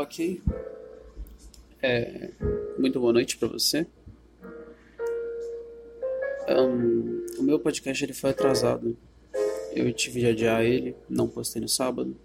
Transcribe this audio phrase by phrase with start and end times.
[0.00, 0.40] Ok.
[1.82, 2.30] É,
[2.78, 3.84] muito boa noite para você.
[6.48, 8.96] Um, o meu podcast ele foi atrasado.
[9.72, 12.16] Eu tive de adiar ele, não postei no sábado.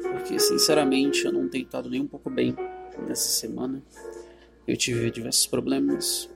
[0.00, 2.54] Porque, sinceramente, eu não tenho estado nem um pouco bem
[3.04, 3.82] nessa semana.
[4.64, 6.30] Eu tive diversos problemas.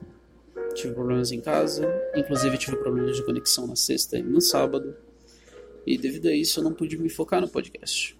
[0.73, 4.97] Tive problemas em casa, inclusive tive problemas de conexão na sexta e no sábado.
[5.87, 8.17] E devido a isso, eu não pude me focar no podcast.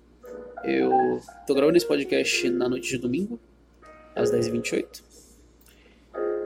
[0.66, 3.40] Eu tô gravando esse podcast na noite de domingo,
[4.16, 5.04] às 10h28.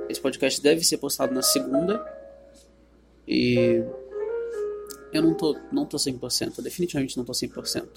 [0.09, 2.05] Esse podcast deve ser postado na segunda.
[3.25, 3.81] E
[5.13, 7.87] eu não tô, não tô 100%, definitivamente não tô 100%.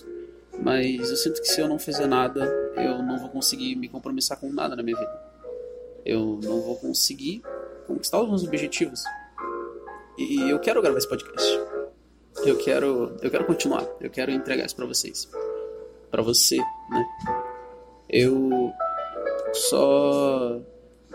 [0.62, 2.44] Mas eu sinto que se eu não fizer nada,
[2.76, 5.32] eu não vou conseguir me compromissar com nada na minha vida.
[6.04, 7.42] Eu não vou conseguir
[7.88, 9.02] conquistar os meus objetivos.
[10.16, 11.50] E eu quero gravar esse podcast.
[12.44, 13.88] Eu quero, eu quero continuar.
[14.00, 15.28] Eu quero entregar isso para vocês
[16.12, 17.06] para você, né?
[18.08, 18.72] Eu
[19.52, 20.62] só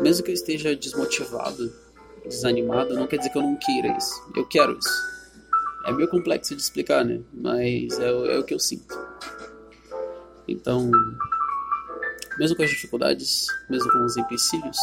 [0.01, 1.73] mesmo que eu esteja desmotivado,
[2.25, 4.23] desanimado, não quer dizer que eu não queira isso.
[4.35, 5.17] Eu quero isso.
[5.85, 7.21] É meio complexo de explicar, né?
[7.33, 8.93] Mas é, é o que eu sinto.
[10.47, 10.91] Então,
[12.37, 14.77] mesmo com as dificuldades, mesmo com os empecilhos,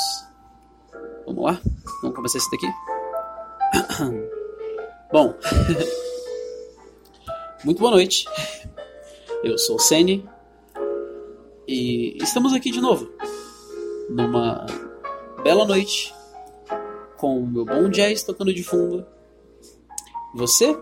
[1.26, 1.60] vamos lá?
[2.02, 2.66] Vamos começar isso daqui?
[5.12, 5.38] Bom,
[7.64, 8.24] muito boa noite.
[9.44, 10.26] Eu sou o Sene
[11.68, 13.12] e estamos aqui de novo
[14.08, 14.64] numa
[15.42, 16.14] bela noite
[17.18, 19.06] com o meu bom jazz tocando de fundo,
[20.34, 20.74] você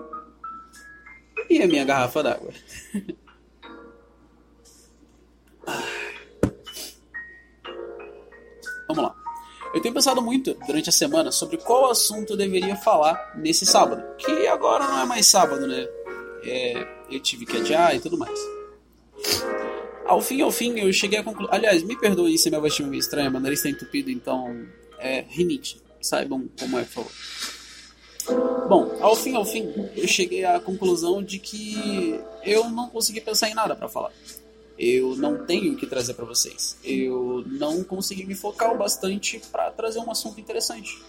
[1.51, 2.53] e a minha garrafa d'água.
[8.87, 9.17] Vamos lá.
[9.75, 14.05] Eu tenho pensado muito durante a semana sobre qual assunto eu deveria falar nesse sábado,
[14.19, 15.89] que agora não é mais sábado, né?
[16.45, 18.39] É, eu tive que adiar e tudo mais.
[20.07, 21.49] Ao fim, ao fim, eu cheguei a concluir.
[21.53, 24.67] Aliás, me perdoe se minha voz estiver meio estranha, meu nariz está entupido, então
[24.99, 25.81] é rinite.
[26.01, 28.69] Saibam como é, por favor.
[28.69, 33.49] Bom, ao fim, ao fim, eu cheguei à conclusão de que eu não consegui pensar
[33.49, 34.13] em nada para falar.
[34.79, 36.77] Eu não tenho o que trazer para vocês.
[36.83, 41.01] Eu não consegui me focar o bastante para trazer um assunto interessante.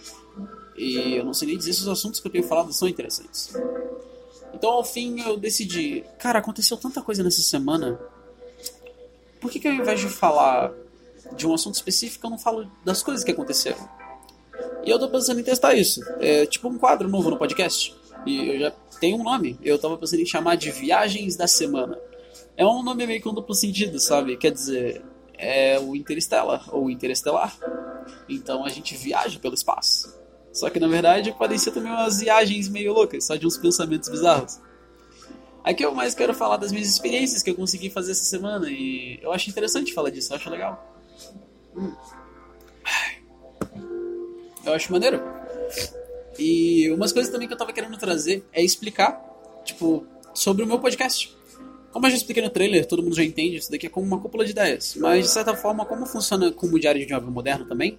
[0.76, 3.52] E eu não sei nem dizer se os assuntos que eu tenho falado são interessantes.
[4.54, 7.98] Então, ao fim, eu decidi, cara, aconteceu tanta coisa nessa semana.
[9.40, 10.72] Por que, que ao invés de falar
[11.36, 13.88] de um assunto específico, eu não falo das coisas que aconteceram?
[14.84, 16.00] E eu tô pensando em testar isso.
[16.20, 17.94] É tipo um quadro novo no podcast.
[18.24, 18.70] E eu já
[19.00, 19.58] tenho um nome.
[19.62, 21.98] Eu tava pensando em chamar de Viagens da Semana.
[22.56, 24.36] É um nome meio com um duplo sentido, sabe?
[24.36, 25.02] Quer dizer,
[25.36, 27.56] é o Interstellar ou Interestelar.
[28.28, 30.14] Então a gente viaja pelo espaço.
[30.54, 34.08] Só que na verdade podem ser também umas viagens meio loucas, só de uns pensamentos
[34.08, 34.60] bizarros.
[35.64, 39.18] Aqui eu mais quero falar das minhas experiências que eu consegui fazer essa semana e
[39.20, 40.94] eu acho interessante falar disso, eu acho legal.
[44.64, 45.20] Eu acho maneiro.
[46.38, 49.20] E umas coisas também que eu tava querendo trazer é explicar,
[49.64, 51.36] tipo, sobre o meu podcast.
[51.92, 54.20] Como eu já expliquei no trailer, todo mundo já entende, isso daqui é como uma
[54.20, 54.96] cúpula de ideias.
[54.96, 57.98] Mas, de certa forma, como funciona como diário de um jovem moderno também,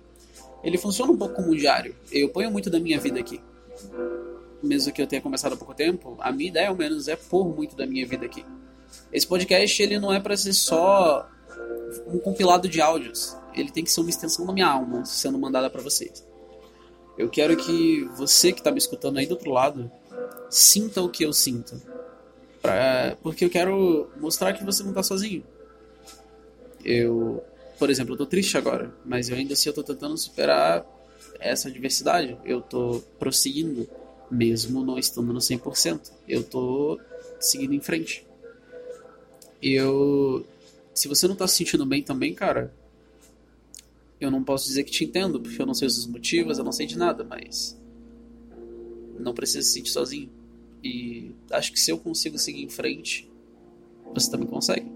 [0.66, 1.96] ele funciona um pouco como um diário.
[2.12, 3.40] Eu ponho muito da minha vida aqui.
[4.64, 7.56] Mesmo que eu tenha começado há pouco tempo, a minha ideia, ao menos, é pôr
[7.56, 8.44] muito da minha vida aqui.
[9.14, 11.30] Esse podcast, ele não é para ser só
[12.08, 13.38] um compilado de áudios.
[13.54, 16.26] Ele tem que ser uma extensão da minha alma, sendo mandada para vocês.
[17.16, 19.90] Eu quero que você que está me escutando aí do outro lado
[20.50, 21.80] sinta o que eu sinto.
[22.60, 23.16] Pra...
[23.22, 25.44] Porque eu quero mostrar que você não está sozinho.
[26.84, 27.44] Eu
[27.78, 30.86] por exemplo, eu tô triste agora, mas eu ainda assim eu tô tentando superar
[31.40, 32.38] essa adversidade.
[32.46, 33.88] Eu tô prosseguindo,
[34.30, 36.12] mesmo não estando no 100%.
[36.28, 37.00] Eu tô
[37.40, 38.26] seguindo em frente.
[39.62, 40.46] Eu...
[40.94, 42.74] Se você não tá se sentindo bem também, cara,
[44.20, 46.72] eu não posso dizer que te entendo, porque eu não sei os motivos, eu não
[46.72, 47.78] sei de nada, mas...
[49.20, 50.30] Não precisa se sentir sozinho.
[50.84, 53.30] E acho que se eu consigo seguir em frente,
[54.14, 54.95] você também consegue.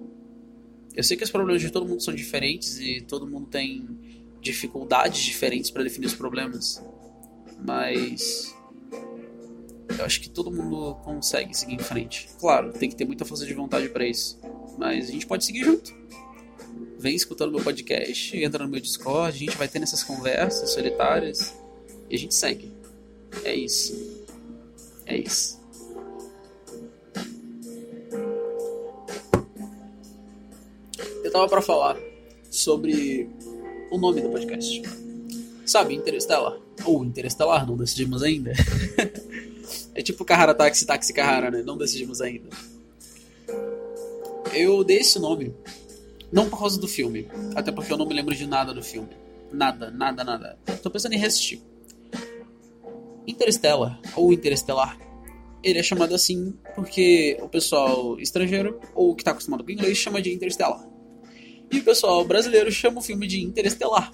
[1.00, 3.88] Eu sei que os problemas de todo mundo são diferentes e todo mundo tem
[4.42, 6.84] dificuldades diferentes para definir os problemas,
[7.66, 8.54] mas
[9.98, 12.28] eu acho que todo mundo consegue seguir em frente.
[12.38, 14.42] Claro, tem que ter muita força de vontade para isso,
[14.78, 15.96] mas a gente pode seguir junto.
[16.98, 21.56] Vem escutando meu podcast, entra no meu Discord, a gente vai ter essas conversas solitárias
[22.10, 22.74] e a gente segue.
[23.46, 24.26] É isso.
[25.06, 25.59] É isso.
[31.30, 31.96] Eu tava para falar
[32.50, 33.30] sobre
[33.92, 34.82] o nome do podcast.
[35.64, 36.58] Sabe, Interestelar.
[36.84, 38.52] Ou Interestelar, não decidimos ainda.
[39.94, 41.62] é tipo Carrara Táxi, Táxi Carrara, né?
[41.62, 42.50] Não decidimos ainda.
[44.52, 45.54] Eu dei esse nome
[46.32, 49.10] Não por causa do filme, até porque eu não me lembro de nada do filme.
[49.52, 50.58] Nada, nada, nada.
[50.82, 51.62] Tô pensando em reassistir.
[53.28, 54.98] Interstellar, ou Interestelar,
[55.62, 60.20] ele é chamado assim porque o pessoal estrangeiro, ou que está acostumado com inglês, chama
[60.20, 60.89] de Interstellar.
[61.72, 64.12] E o pessoal brasileiro chama o filme de Interestelar.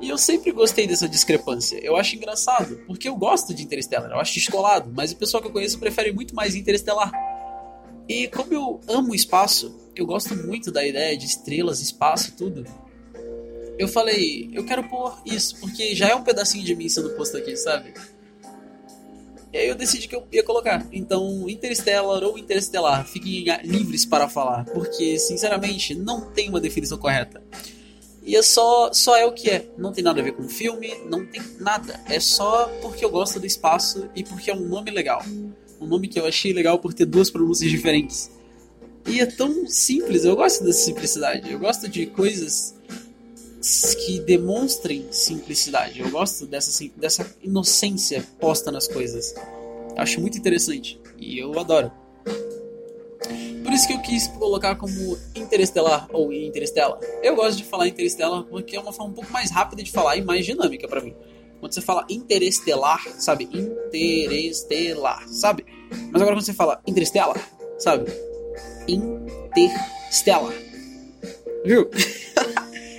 [0.00, 1.78] E eu sempre gostei dessa discrepância.
[1.82, 5.48] Eu acho engraçado, porque eu gosto de Interstellar, eu acho descolado, mas o pessoal que
[5.48, 7.10] eu conheço prefere muito mais Interestelar.
[8.08, 12.64] E como eu amo o espaço, eu gosto muito da ideia de estrelas, espaço, tudo.
[13.76, 17.36] Eu falei, eu quero pôr isso, porque já é um pedacinho de mim sendo posto
[17.36, 17.92] aqui, sabe?
[19.52, 20.86] E aí eu decidi que eu ia colocar.
[20.92, 27.42] Então, Interstellar ou Interestelar, fiquem livres para falar, porque sinceramente não tem uma definição correta.
[28.22, 29.70] E é só, só é o que é.
[29.78, 31.98] Não tem nada a ver com o filme, não tem nada.
[32.06, 35.24] É só porque eu gosto do espaço e porque é um nome legal.
[35.80, 38.30] Um nome que eu achei legal por ter duas pronúncias diferentes.
[39.06, 41.50] E é tão simples, eu gosto dessa simplicidade.
[41.50, 42.77] Eu gosto de coisas
[44.04, 46.00] que demonstrem simplicidade.
[46.00, 49.34] Eu gosto dessa, dessa inocência posta nas coisas.
[49.96, 51.90] Acho muito interessante e eu adoro.
[53.64, 56.98] Por isso que eu quis colocar como Interestelar ou Interstellar.
[57.22, 60.16] Eu gosto de falar Interestelar porque é uma forma um pouco mais rápida de falar
[60.16, 61.14] e mais dinâmica para mim.
[61.60, 63.48] Quando você fala interestelar, sabe?
[63.52, 65.66] Interestelar, sabe?
[65.90, 67.36] Mas agora quando você fala interestelar,
[67.78, 68.04] sabe?
[68.86, 70.52] Interstellar.
[71.64, 71.90] Viu?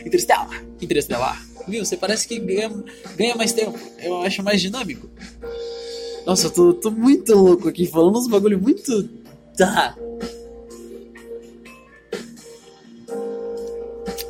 [0.05, 0.63] Interestelar.
[0.81, 1.49] Interestelar.
[1.67, 1.85] Viu?
[1.85, 2.71] Você parece que ganha,
[3.15, 3.77] ganha mais tempo.
[3.99, 5.09] Eu acho mais dinâmico.
[6.25, 9.07] Nossa, eu tô, tô muito louco aqui, falando uns bagulho muito.
[9.57, 9.95] Tá.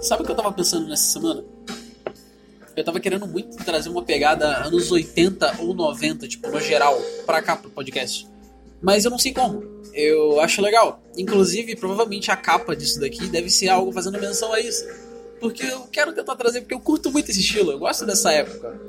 [0.02, 1.44] Sabe o que eu tava pensando nessa semana?
[2.76, 7.42] Eu tava querendo muito trazer uma pegada anos 80 ou 90, tipo, no geral, pra
[7.42, 8.28] cá, pro podcast.
[8.82, 9.64] Mas eu não sei como.
[9.94, 11.04] Eu acho legal.
[11.18, 14.86] Inclusive, provavelmente a capa disso daqui deve ser algo fazendo menção a isso
[15.40, 18.80] porque eu quero tentar trazer, porque eu curto muito esse estilo, eu gosto dessa época.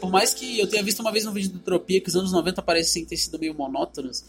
[0.00, 2.32] Por mais que eu tenha visto uma vez no vídeo do Tropia que os anos
[2.32, 4.24] 90 parecem ter sido meio monótonos,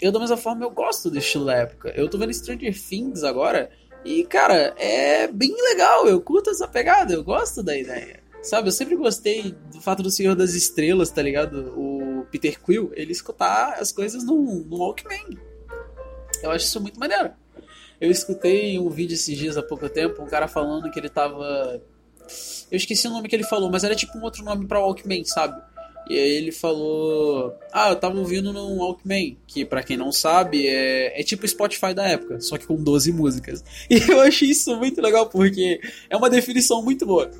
[0.00, 1.92] eu da mesma forma eu gosto do estilo da época.
[1.96, 3.70] Eu tô vendo Stranger Things agora
[4.04, 8.22] e, cara, é bem legal, eu curto essa pegada, eu gosto da ideia.
[8.42, 11.72] Sabe, eu sempre gostei do fato do Senhor das Estrelas, tá ligado?
[11.78, 15.38] O Peter Quill, ele escutar as coisas no, no Walkman.
[16.42, 17.30] Eu acho isso muito maneiro.
[18.00, 21.80] Eu escutei um vídeo esses dias há pouco tempo, um cara falando que ele tava.
[22.70, 25.24] Eu esqueci o nome que ele falou, mas era tipo um outro nome pra Walkman,
[25.24, 25.60] sabe?
[26.08, 30.66] E aí ele falou: Ah, eu tava ouvindo no Walkman, que para quem não sabe
[30.66, 33.64] é, é tipo Spotify da época, só que com 12 músicas.
[33.88, 35.80] E eu achei isso muito legal porque
[36.10, 37.30] é uma definição muito boa.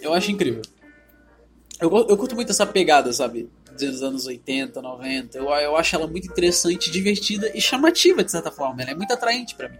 [0.00, 0.62] Eu acho incrível.
[1.80, 3.48] Eu, eu curto muito essa pegada, sabe?
[3.76, 5.38] Dos anos 80, 90.
[5.38, 8.82] Eu, eu acho ela muito interessante, divertida e chamativa, de certa forma.
[8.82, 9.78] Ela é muito atraente para mim.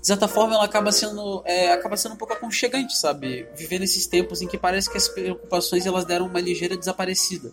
[0.00, 3.48] De certa forma, ela acaba sendo, é, acaba sendo um pouco aconchegante, sabe?
[3.56, 7.50] Vivendo esses tempos em que parece que as preocupações elas deram uma ligeira desaparecida.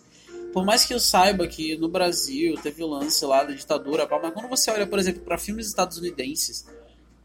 [0.52, 4.32] Por mais que eu saiba que no Brasil teve o lance lá da ditadura, mas
[4.32, 6.64] quando você olha, por exemplo, para filmes estadunidenses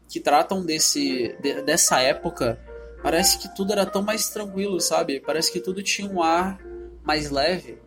[0.08, 2.58] que tratam desse, de, dessa época,
[3.00, 5.20] parece que tudo era tão mais tranquilo, sabe?
[5.20, 6.58] Parece que tudo tinha um ar
[7.04, 7.78] mais leve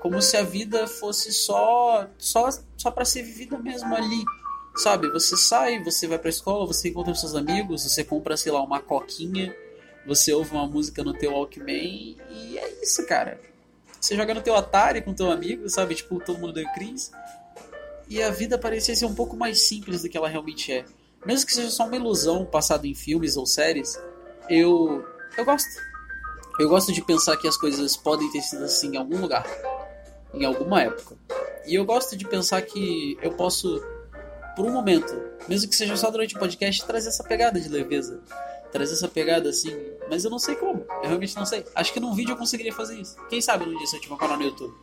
[0.00, 4.24] como se a vida fosse só só só para ser vivida mesmo ali.
[4.74, 8.62] Sabe, você sai, você vai pra escola, você encontra seus amigos, você compra, sei lá,
[8.62, 9.54] uma coquinha,
[10.06, 13.38] você ouve uma música no teu Walkman e é isso, cara.
[14.00, 15.94] Você joga no teu Atari com teu amigo, sabe?
[15.96, 17.10] Tipo, todo mundo deu Cris.
[18.08, 20.84] E a vida parecia ser um pouco mais simples do que ela realmente é.
[21.26, 24.00] Mesmo que seja só uma ilusão passada em filmes ou séries,
[24.48, 25.04] eu
[25.36, 25.68] eu gosto.
[26.58, 29.44] Eu gosto de pensar que as coisas podem ter sido assim em algum lugar
[30.32, 31.16] em alguma época.
[31.66, 33.82] E eu gosto de pensar que eu posso,
[34.56, 35.12] por um momento,
[35.48, 38.22] mesmo que seja só durante o podcast, trazer essa pegada de leveza.
[38.72, 39.76] Trazer essa pegada assim.
[40.08, 40.84] Mas eu não sei como.
[41.02, 41.64] Eu realmente não sei.
[41.74, 43.16] Acho que num vídeo eu conseguiria fazer isso.
[43.28, 44.74] Quem sabe num dia se eu tiver um canal no YouTube.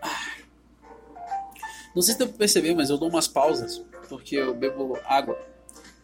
[0.00, 0.36] Ah.
[1.94, 3.82] Não sei se deu pra perceber, mas eu dou umas pausas.
[4.08, 5.36] Porque eu bebo água.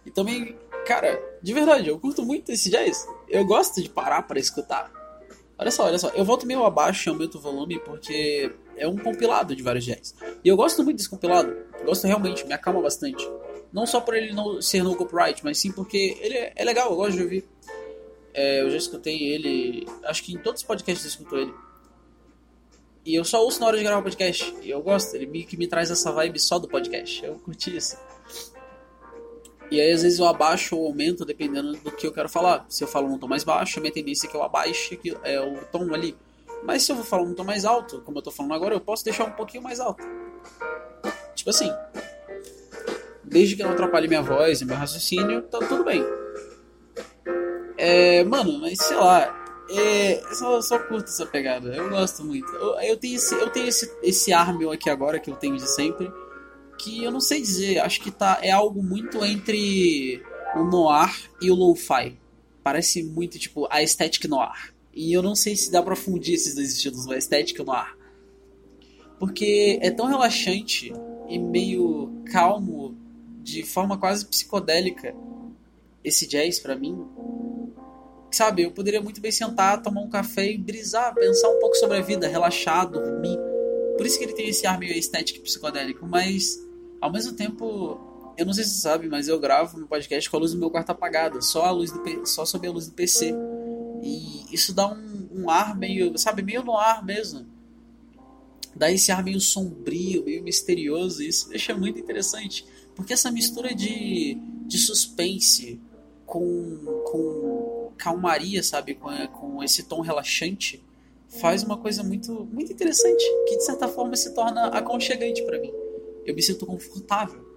[0.05, 3.07] E também Cara, de verdade, eu curto muito esse jazz.
[3.29, 4.91] Eu gosto de parar para escutar.
[5.59, 6.09] Olha só, olha só.
[6.09, 10.15] Eu volto meio abaixo e aumento o volume porque é um compilado de vários jazz.
[10.43, 11.57] E eu gosto muito desse compilado.
[11.85, 13.29] Gosto realmente, me acalma bastante.
[13.73, 16.91] Não só por ele não ser no copyright, mas sim porque ele é, é legal,
[16.91, 17.45] eu gosto de ouvir.
[18.35, 19.87] É, eu já escutei ele.
[20.05, 21.55] Acho que em todos os podcasts eu escuto ele.
[23.05, 24.55] E eu só ouço na hora de gravar podcast.
[24.63, 27.25] E eu gosto, ele me, que me traz essa vibe só do podcast.
[27.25, 27.97] Eu curti isso.
[29.73, 32.67] E aí, às vezes, eu abaixo ou aumento dependendo do que eu quero falar.
[32.69, 35.41] Se eu falo num tom mais baixo, a minha tendência é que eu abaixe é
[35.41, 36.15] o tom ali.
[36.63, 38.81] Mas se eu vou falar um tom mais alto, como eu tô falando agora, eu
[38.81, 40.05] posso deixar um pouquinho mais alto.
[41.35, 41.73] Tipo assim.
[43.25, 46.05] Desde que não atrapalhe minha voz e meu raciocínio, tá tudo bem.
[47.79, 49.43] É, mano, mas sei lá.
[49.71, 51.75] É, só, só curto essa pegada.
[51.75, 52.47] Eu gosto muito.
[52.57, 55.57] Eu, eu tenho, esse, eu tenho esse, esse ar meu aqui agora, que eu tenho
[55.57, 56.13] de sempre.
[56.83, 57.79] Que eu não sei dizer.
[57.79, 60.23] Acho que tá, é algo muito entre
[60.57, 62.19] o noir e o lo-fi.
[62.63, 64.73] Parece muito, tipo, a estética noir.
[64.95, 67.97] E eu não sei se dá pra fundir esses dois estilos, a estética noir.
[69.19, 70.93] Porque é tão relaxante
[71.29, 72.97] e meio calmo,
[73.43, 75.15] de forma quase psicodélica,
[76.05, 77.07] esse jazz para mim.
[78.31, 81.99] Sabe, eu poderia muito bem sentar, tomar um café e brisar, pensar um pouco sobre
[81.99, 83.39] a vida, relaxar, dormir.
[83.97, 86.59] Por isso que ele tem esse ar meio estético e psicodélico, mas
[87.03, 88.01] ao mesmo tempo
[88.37, 90.59] eu não sei se você sabe, mas eu gravo meu podcast com a luz do
[90.59, 93.35] meu quarto apagada, só a luz do só sob a luz do PC.
[94.03, 97.47] E isso dá um, um ar meio, sabe, meio no ar mesmo.
[98.75, 102.65] Dá esse ar meio sombrio, meio misterioso, e isso deixa muito interessante.
[102.95, 105.79] Porque essa mistura de, de suspense
[106.25, 110.83] com, com calmaria, sabe, com, com esse tom relaxante,
[111.29, 115.82] faz uma coisa muito, muito interessante, que de certa forma se torna aconchegante para mim.
[116.25, 117.53] Eu me sinto confortável.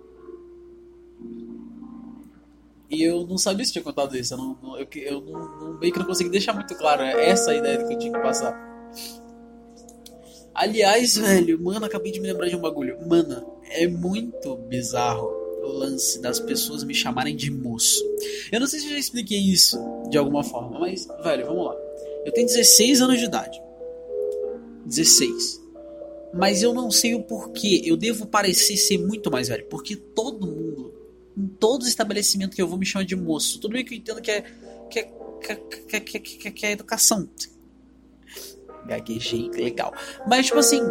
[2.90, 4.34] E eu não sabia se tinha contado isso.
[4.34, 7.94] Eu, não, eu, eu não, meio que não consegui deixar muito claro essa ideia que
[7.94, 8.54] eu tinha que passar.
[10.54, 12.98] Aliás, velho, mano, acabei de me lembrar de um bagulho.
[13.08, 15.28] Mano, é muito bizarro
[15.62, 18.02] o lance das pessoas me chamarem de moço.
[18.52, 19.78] Eu não sei se eu já expliquei isso
[20.10, 21.76] de alguma forma, mas, velho, vamos lá.
[22.24, 23.62] Eu tenho 16 anos de idade.
[24.86, 25.65] 16.
[26.38, 27.82] Mas eu não sei o porquê.
[27.86, 29.66] Eu devo parecer ser muito mais velho.
[29.68, 30.94] Porque todo mundo
[31.38, 33.60] em todos os estabelecimentos que eu vou me chamar de moço.
[33.60, 34.42] Tudo bem que eu entendo que é,
[34.90, 35.56] que é, que é,
[36.00, 37.30] que é, que é, que é educação.
[38.86, 39.94] Gaguejei, legal.
[40.28, 40.82] Mas, tipo assim,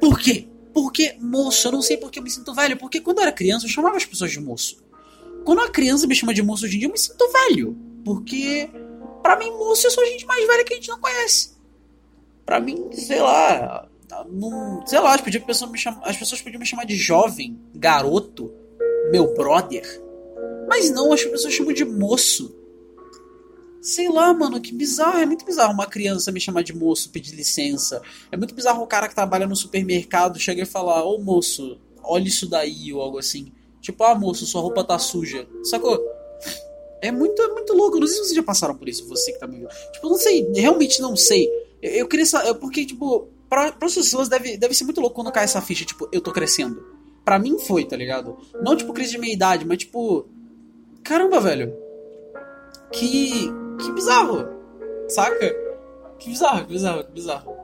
[0.00, 0.48] por quê?
[0.72, 2.76] Porque moço, eu não sei porque eu me sinto velho.
[2.76, 4.82] Porque quando eu era criança, eu chamava as pessoas de moço.
[5.44, 7.76] Quando uma criança me chama de moço hoje em dia, eu me sinto velho.
[8.04, 8.70] Porque,
[9.22, 11.56] para mim, moço é só gente mais velha que a gente não conhece.
[12.44, 13.89] Pra mim, sei lá.
[14.30, 18.52] Não, sei lá, as, pessoas me chamar, as pessoas podiam me chamar de jovem, garoto
[19.10, 19.84] meu brother.
[20.68, 22.56] Mas não, as pessoas chamam de moço.
[23.82, 25.18] Sei lá, mano, que bizarro.
[25.18, 28.00] É muito bizarro uma criança me chamar de moço, pedir licença.
[28.30, 32.28] É muito bizarro o cara que trabalha no supermercado chegar e falar: Ô moço, olha
[32.28, 33.52] isso daí, ou algo assim.
[33.80, 35.46] Tipo, ah, moço, sua roupa tá suja.
[35.64, 35.98] Sacou?
[37.00, 37.98] É muito, é muito louco.
[37.98, 39.70] Não sei se vocês já passaram por isso, você que tá me vendo.
[39.92, 41.48] Tipo, não sei, realmente não sei.
[41.80, 45.32] Eu, eu queria saber, porque, tipo, pra, as pessoas deve, deve ser muito louco quando
[45.32, 46.82] cai essa ficha, tipo, eu tô crescendo.
[47.24, 48.38] Pra mim foi, tá ligado?
[48.62, 50.26] Não tipo crise de meia idade, mas tipo.
[51.02, 51.74] Caramba, velho.
[52.92, 53.50] Que.
[53.78, 54.48] Que bizarro.
[55.08, 55.54] Saca?
[56.18, 57.59] Que bizarro, que bizarro, que bizarro.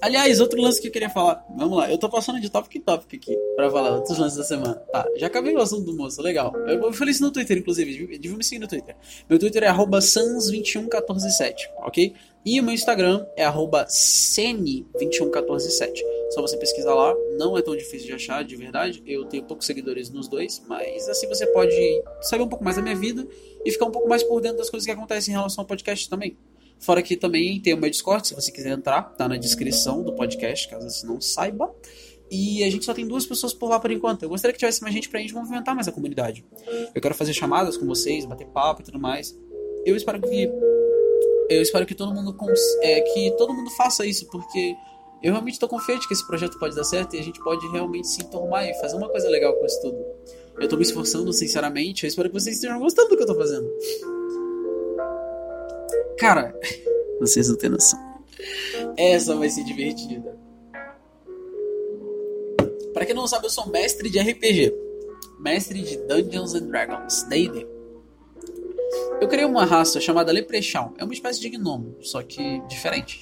[0.00, 1.44] Aliás, outro lance que eu queria falar.
[1.56, 4.42] Vamos lá, eu tô passando de tópico em tópico aqui pra falar outros lances da
[4.44, 4.74] semana.
[4.92, 6.52] Tá, já acabei o assunto do moço, legal.
[6.66, 8.18] Eu, falei isso no Twitter, inclusive.
[8.18, 8.94] Devia me seguir no Twitter.
[9.28, 12.12] Meu Twitter é sans21147, ok?
[12.44, 15.94] E o meu Instagram é sene21147.
[16.30, 17.12] Só você pesquisar lá.
[17.36, 19.02] Não é tão difícil de achar, de verdade.
[19.04, 21.74] Eu tenho poucos seguidores nos dois, mas assim você pode
[22.20, 23.26] saber um pouco mais da minha vida
[23.64, 26.08] e ficar um pouco mais por dentro das coisas que acontecem em relação ao podcast
[26.08, 26.36] também.
[26.78, 30.12] Fora que também tem o meu Discord, se você quiser entrar, tá na descrição do
[30.12, 31.74] podcast, caso você não saiba.
[32.30, 34.24] E a gente só tem duas pessoas por lá por enquanto.
[34.24, 36.44] Eu gostaria que tivesse mais gente pra gente movimentar mais a comunidade.
[36.94, 39.36] Eu quero fazer chamadas com vocês, bater papo e tudo mais.
[39.84, 40.50] Eu espero que
[41.48, 44.74] eu espero que todo mundo cons é, que todo mundo faça isso, porque
[45.22, 48.08] eu realmente estou confiante que esse projeto pode dar certo e a gente pode realmente
[48.08, 49.98] se enturmar e fazer uma coisa legal com isso tudo.
[50.56, 52.04] Eu estou me esforçando, sinceramente.
[52.04, 53.68] Eu espero que vocês estejam gostando do que eu estou fazendo.
[56.18, 56.58] Cara,
[57.20, 57.98] vocês não têm noção.
[58.96, 60.38] Essa vai ser divertida.
[62.92, 64.74] Para quem não sabe, eu sou mestre de RPG.
[65.38, 67.66] Mestre de Dungeons and Dragons, D&D.
[69.20, 70.94] Eu criei uma raça chamada Leprechaun.
[70.96, 73.20] É uma espécie de gnomo, só que diferente.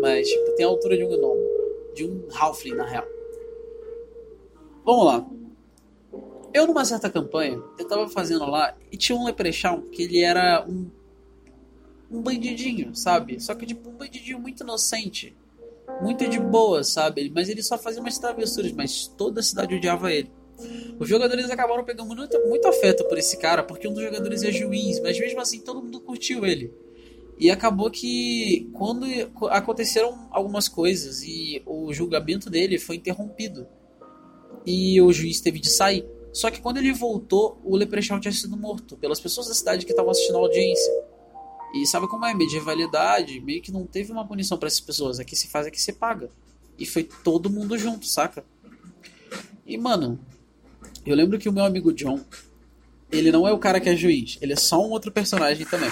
[0.00, 1.40] Mas, tipo, tem a altura de um gnomo.
[1.94, 3.06] De um halfling, na real.
[4.84, 5.26] Vamos lá.
[6.52, 10.64] Eu, numa certa campanha, eu tava fazendo lá e tinha um Leprechaun que ele era
[10.66, 10.90] um
[12.10, 13.40] um bandidinho, sabe?
[13.40, 15.36] Só que, tipo, um bandidinho muito inocente.
[16.02, 17.30] Muito de boa, sabe?
[17.34, 20.30] Mas ele só fazia umas travessuras, mas toda a cidade odiava ele.
[20.98, 24.52] Os jogadores acabaram pegando muito, muito afeto por esse cara, porque um dos jogadores é
[24.52, 26.72] juiz, mas mesmo assim todo mundo curtiu ele.
[27.38, 29.06] E acabou que quando
[29.48, 33.66] aconteceram algumas coisas e o julgamento dele foi interrompido.
[34.66, 36.04] E o juiz teve de sair.
[36.34, 39.92] Só que quando ele voltou, o Leprechaun tinha sido morto pelas pessoas da cidade que
[39.92, 40.92] estavam assistindo a audiência.
[41.74, 42.34] E sabe como é?
[42.34, 45.20] Medievalidade, meio que não teve uma punição para essas pessoas.
[45.20, 46.30] Aqui se faz, aqui se paga.
[46.78, 48.44] E foi todo mundo junto, saca?
[49.66, 50.18] E, mano,
[51.06, 52.20] eu lembro que o meu amigo John,
[53.10, 55.90] ele não é o cara que é juiz, ele é só um outro personagem também.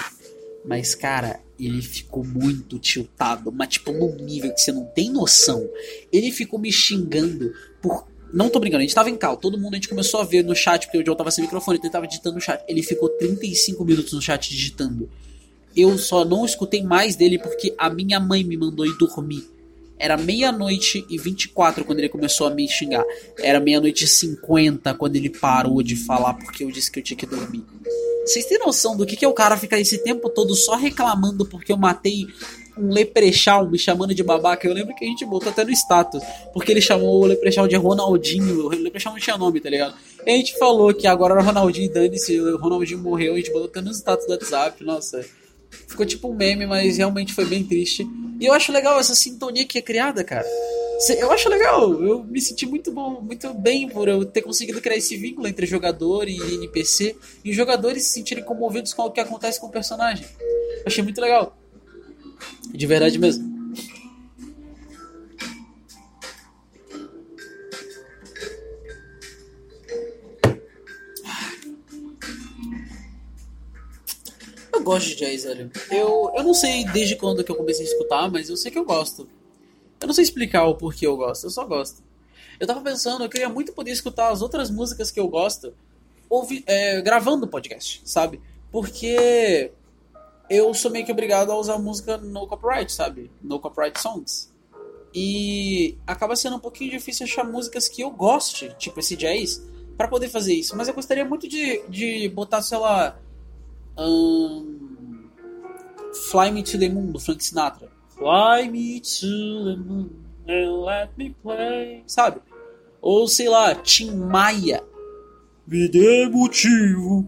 [0.65, 5.69] Mas, cara, ele ficou muito tiltado, mas tipo num nível que você não tem noção.
[6.11, 8.07] Ele ficou me xingando por.
[8.31, 10.43] Não tô brincando, a gente tava em cal, todo mundo a gente começou a ver
[10.43, 12.63] no chat, porque o John tava sem microfone, então ele tava digitando no chat.
[12.67, 15.09] Ele ficou 35 minutos no chat digitando.
[15.75, 19.47] Eu só não escutei mais dele porque a minha mãe me mandou ir dormir.
[19.99, 23.03] Era meia-noite e 24 quando ele começou a me xingar.
[23.39, 27.17] Era meia-noite e 50 quando ele parou de falar porque eu disse que eu tinha
[27.17, 27.63] que dormir.
[28.25, 31.45] Vocês têm noção do que, que é o cara ficar esse tempo todo só reclamando
[31.45, 32.27] porque eu matei
[32.77, 34.65] um leprechal me chamando de babaca?
[34.65, 36.23] Eu lembro que a gente botou até no status.
[36.53, 38.67] Porque ele chamou o leprechal de Ronaldinho.
[38.67, 39.95] O leprechal não tinha nome, tá ligado?
[40.25, 43.33] E a gente falou que agora era Ronaldinho, dane-se, o Ronaldinho morreu.
[43.33, 44.81] A gente botou até no status do WhatsApp.
[44.83, 45.25] Nossa,
[45.69, 48.07] ficou tipo um meme, mas realmente foi bem triste.
[48.39, 50.47] E eu acho legal essa sintonia que é criada, cara.
[51.17, 54.97] Eu acho legal, eu me senti muito bom, muito bem por eu ter conseguido criar
[54.97, 59.21] esse vínculo entre jogador e NPC e os jogadores se sentirem comovidos com o que
[59.21, 60.25] acontece com o personagem.
[60.85, 61.57] Achei muito legal.
[62.73, 63.48] De verdade mesmo.
[74.79, 75.71] Eu gosto de jazz, velho.
[75.91, 78.79] Eu, eu não sei desde quando que eu comecei a escutar, mas eu sei que
[78.79, 79.27] eu gosto.
[79.99, 82.01] Eu não sei explicar o porquê eu gosto, eu só gosto.
[82.59, 85.73] Eu tava pensando, eu queria muito poder escutar as outras músicas que eu gosto
[86.29, 88.39] ouvi, é, gravando podcast, sabe?
[88.71, 89.71] Porque
[90.49, 93.31] eu sou meio que obrigado a usar música no copyright, sabe?
[93.41, 94.53] No copyright songs.
[95.13, 99.61] E acaba sendo um pouquinho difícil achar músicas que eu goste, tipo esse jazz,
[99.97, 100.77] para poder fazer isso.
[100.77, 103.17] Mas eu gostaria muito de, de botar, sei lá.
[103.99, 105.29] Um,
[106.31, 107.89] Fly Me to the Moon, do Frank Sinatra.
[108.17, 112.03] Fly me to the moon and let me play.
[112.07, 112.41] Sabe?
[113.01, 114.81] Ou sei lá, Tim Maia.
[115.67, 117.27] Me dê motivo.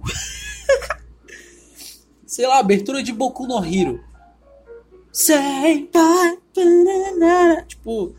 [2.26, 4.02] sei lá, abertura de Boku no Hero.
[5.12, 6.40] Say bye.
[7.68, 8.16] Tipo,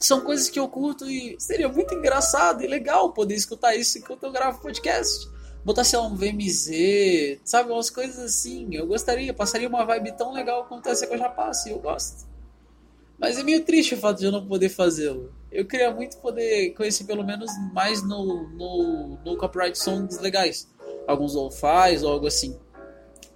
[0.00, 4.24] são coisas que eu curto e seria muito engraçado e legal poder escutar isso enquanto
[4.24, 5.28] eu gravo podcast
[5.64, 7.72] botar, sei lá, um VMZ, sabe?
[7.72, 8.68] Umas coisas assim.
[8.72, 11.78] Eu gostaria, passaria uma vibe tão legal quanto essa que eu já passo e eu
[11.78, 12.26] gosto.
[13.18, 15.32] Mas é meio triste o fato de eu não poder fazê-lo.
[15.50, 20.68] Eu queria muito poder conhecer pelo menos mais no, no, no copyright songs legais.
[21.06, 22.58] Alguns lo-fis ou algo assim.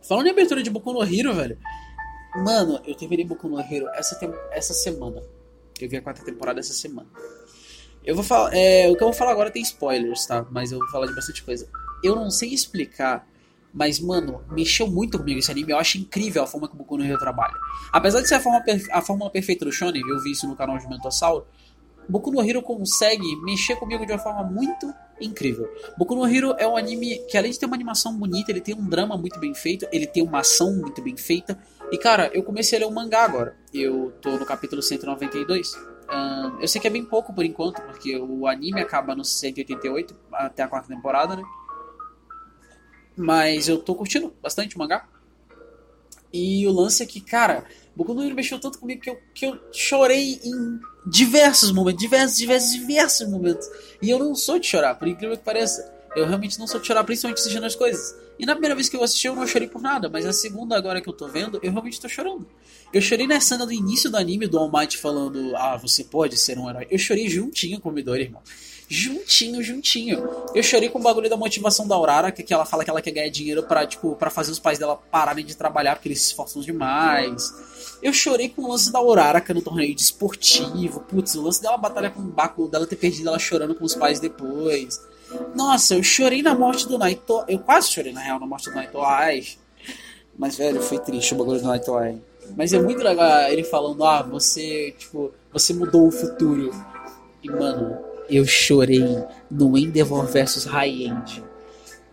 [0.02, 1.58] Falando em abertura de Boku no Hero, velho.
[2.44, 4.18] Mano, eu terminei Boku no Hero essa,
[4.50, 5.22] essa semana.
[5.80, 7.08] Eu vi a quarta temporada essa semana.
[8.04, 8.52] Eu vou falar.
[8.54, 10.44] É, o que eu vou falar agora tem spoilers, tá?
[10.50, 11.68] Mas eu vou falar de bastante coisa
[12.02, 13.26] eu não sei explicar,
[13.72, 15.72] mas, mano, mexeu muito comigo esse anime.
[15.72, 17.54] Eu acho incrível a forma que o Boku no Hero trabalha.
[17.92, 20.78] Apesar de ser a forma, a fórmula perfeita do Shonen, eu vi isso no canal
[20.78, 21.46] de Mentossauro,
[22.08, 25.70] Boku no Hero consegue mexer comigo de uma forma muito incrível.
[25.98, 28.74] Boku no Hero é um anime que, além de ter uma animação bonita, ele tem
[28.74, 31.58] um drama muito bem feito, ele tem uma ação muito bem feita.
[31.92, 33.54] E, cara, eu comecei a ler o mangá agora.
[33.74, 35.74] Eu tô no capítulo 192.
[36.10, 40.16] Um, eu sei que é bem pouco por enquanto, porque o anime acaba no 188
[40.32, 41.42] até a quarta temporada, né?
[43.18, 45.08] Mas eu tô curtindo bastante o mangá.
[46.32, 47.64] E o lance é que, cara,
[47.96, 52.38] Boku no Hero mexeu tanto comigo que eu, que eu chorei em diversos momentos, diversos,
[52.38, 53.68] diversos, diversos momentos.
[54.00, 55.92] E eu não sou de chorar, por incrível que pareça.
[56.14, 58.14] Eu realmente não sou de chorar, principalmente assistindo as coisas.
[58.38, 60.76] E na primeira vez que eu assisti, eu não chorei por nada, mas a segunda
[60.76, 62.46] agora que eu tô vendo, eu realmente tô chorando.
[62.92, 66.36] Eu chorei na cena do início do anime do All Might falando, ah, você pode
[66.36, 66.86] ser um herói.
[66.88, 68.42] Eu chorei juntinho com o Midori, irmão
[68.88, 70.26] juntinho, juntinho.
[70.54, 73.10] Eu chorei com o bagulho da motivação da Aurora, que, ela fala que ela quer
[73.10, 76.28] ganhar dinheiro pra, tipo, pra fazer os pais dela pararem de trabalhar porque eles se
[76.28, 77.52] esforçam demais.
[78.02, 81.00] Eu chorei com o lance da Aurora, que é no torneio de esportivo.
[81.00, 83.94] Putz, o lance dela batalha com o Baco, dela ter perdido ela chorando com os
[83.94, 85.00] pais depois.
[85.54, 87.44] Nossa, eu chorei na morte do Naito.
[87.46, 88.98] Eu quase chorei, na real, na morte do Naito.
[89.02, 89.44] Ai.
[90.38, 91.94] Mas, velho, foi triste o bagulho do Naito.
[91.94, 92.18] Ai.
[92.56, 96.70] Mas é muito legal ele falando, ah, você, tipo, você mudou o futuro.
[97.42, 99.04] E, mano, eu chorei
[99.50, 101.44] no Endeavor vs High-End.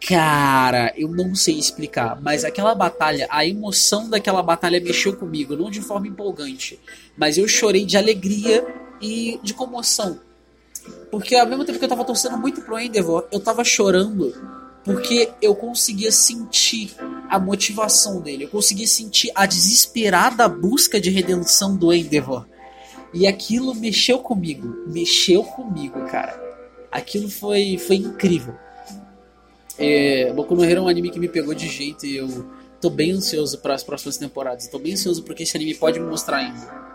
[0.08, 5.72] Cara, eu não sei explicar, mas aquela batalha, a emoção daquela batalha mexeu comigo, não
[5.72, 6.80] de forma empolgante,
[7.18, 8.66] mas eu chorei de alegria
[9.02, 10.20] e de comoção.
[11.10, 14.34] Porque ao mesmo tempo que eu tava torcendo muito pro Endeavor, eu tava chorando
[14.84, 16.94] porque eu conseguia sentir
[17.28, 22.46] a motivação dele, eu conseguia sentir a desesperada busca de redenção do Endeavor.
[23.14, 24.84] E aquilo mexeu comigo.
[24.88, 26.42] Mexeu comigo, cara.
[26.92, 28.56] Aquilo foi, foi incrível.
[29.78, 32.90] É, Boku no Hero é um anime que me pegou de jeito e eu tô
[32.90, 34.68] bem ansioso para as próximas temporadas.
[34.68, 36.86] Tô bem ansioso porque esse anime pode me mostrar ainda.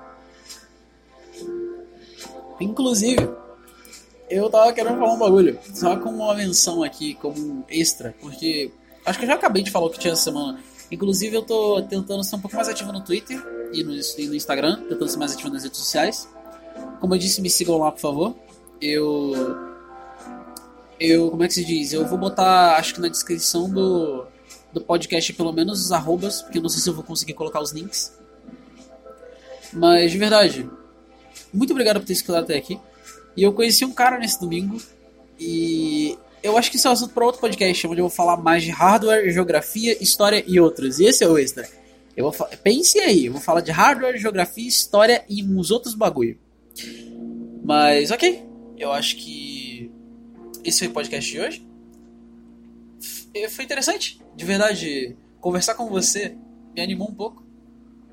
[2.60, 3.28] Inclusive,
[4.28, 8.70] eu tava querendo falar um bagulho, só com uma menção aqui, como extra, porque
[9.04, 10.60] acho que eu já acabei de falar o que tinha essa semana.
[10.90, 13.40] Inclusive, eu tô tentando ser um pouco mais ativo no Twitter
[13.72, 16.28] e no, e no Instagram, tentando ser mais ativo nas redes sociais.
[16.98, 18.36] Como eu disse, me sigam lá, por favor.
[18.80, 19.32] Eu.
[20.98, 21.30] Eu.
[21.30, 21.92] Como é que se diz?
[21.92, 24.26] Eu vou botar, acho que na descrição do,
[24.72, 27.60] do podcast, pelo menos os arrobas, porque eu não sei se eu vou conseguir colocar
[27.60, 28.12] os links.
[29.72, 30.68] Mas, de verdade,
[31.52, 32.78] muito obrigado por ter escutado até aqui.
[33.36, 34.80] E eu conheci um cara nesse domingo.
[35.38, 38.36] E eu acho que isso é um assunto para outro podcast, onde eu vou falar
[38.36, 40.98] mais de hardware, geografia, história e outros.
[40.98, 41.68] E esse é o extra.
[42.16, 46.38] Eu vou Pense aí, eu vou falar de hardware, geografia, história e uns outros bagulho.
[47.62, 48.42] Mas ok,
[48.76, 49.90] eu acho que
[50.64, 51.66] esse foi o podcast de hoje.
[53.50, 55.16] Foi interessante, de verdade.
[55.40, 56.36] Conversar com você
[56.74, 57.44] me animou um pouco,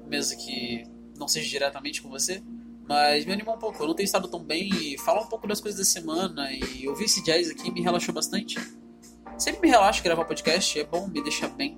[0.07, 0.85] mesmo que
[1.17, 2.41] não seja diretamente com você.
[2.87, 3.81] Mas me animou um pouco.
[3.83, 6.87] Eu não tenho estado tão bem e falar um pouco das coisas da semana e
[6.87, 8.57] ouvir esse jazz aqui me relaxou bastante.
[9.37, 11.77] Sempre me relaxa gravar podcast, é bom, me deixa bem.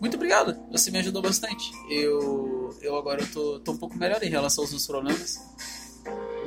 [0.00, 1.70] Muito obrigado, você me ajudou bastante.
[1.90, 5.38] Eu, eu agora tô, tô um pouco melhor em relação aos meus problemas.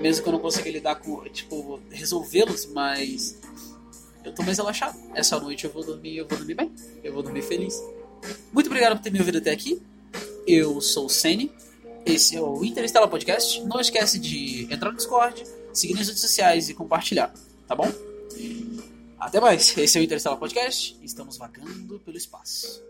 [0.02, 3.39] Mesmo que eu não consiga lidar com, tipo, resolvê-los, mas
[4.26, 4.98] eu tô mais relaxado.
[5.13, 6.74] Essa noite eu vou dormir, eu vou dormir bem.
[7.04, 7.82] Eu vou dormir feliz.
[8.52, 9.82] Muito obrigado por ter me ouvido até aqui.
[10.48, 11.52] Eu sou o Sene.
[12.05, 13.63] Esse é o Interestela Podcast.
[13.65, 17.33] Não esquece de entrar no Discord, seguir nas redes sociais e compartilhar,
[17.67, 17.91] tá bom?
[19.19, 19.75] Até mais.
[19.75, 20.97] Esse é o Interestela Podcast.
[21.01, 22.83] Estamos vagando pelo espaço.